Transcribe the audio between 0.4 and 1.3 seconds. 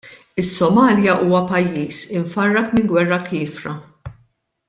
Is-Somalia